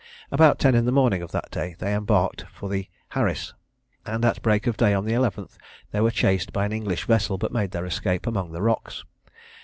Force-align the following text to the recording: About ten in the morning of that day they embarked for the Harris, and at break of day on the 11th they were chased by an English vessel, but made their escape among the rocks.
About 0.31 0.57
ten 0.57 0.73
in 0.73 0.85
the 0.85 0.91
morning 0.91 1.21
of 1.21 1.31
that 1.31 1.51
day 1.51 1.75
they 1.77 1.93
embarked 1.93 2.45
for 2.51 2.67
the 2.69 2.87
Harris, 3.09 3.53
and 4.03 4.25
at 4.25 4.41
break 4.41 4.65
of 4.65 4.75
day 4.75 4.95
on 4.95 5.05
the 5.05 5.11
11th 5.13 5.57
they 5.91 6.01
were 6.01 6.09
chased 6.09 6.51
by 6.51 6.65
an 6.65 6.71
English 6.73 7.05
vessel, 7.05 7.37
but 7.37 7.51
made 7.53 7.69
their 7.69 7.85
escape 7.85 8.25
among 8.25 8.51
the 8.51 8.63
rocks. 8.63 9.05